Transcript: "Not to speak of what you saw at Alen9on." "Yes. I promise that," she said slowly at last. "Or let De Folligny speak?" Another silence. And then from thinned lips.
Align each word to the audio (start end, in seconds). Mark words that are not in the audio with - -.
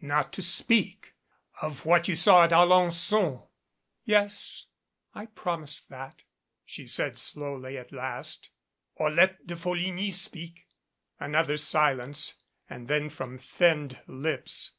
"Not 0.00 0.32
to 0.32 0.40
speak 0.40 1.12
of 1.60 1.84
what 1.84 2.08
you 2.08 2.16
saw 2.16 2.44
at 2.44 2.52
Alen9on." 2.52 3.46
"Yes. 4.06 4.64
I 5.14 5.26
promise 5.26 5.78
that," 5.80 6.22
she 6.64 6.86
said 6.86 7.18
slowly 7.18 7.76
at 7.76 7.92
last. 7.92 8.48
"Or 8.94 9.10
let 9.10 9.46
De 9.46 9.56
Folligny 9.56 10.10
speak?" 10.10 10.68
Another 11.20 11.58
silence. 11.58 12.42
And 12.66 12.88
then 12.88 13.10
from 13.10 13.36
thinned 13.36 14.00
lips. 14.06 14.70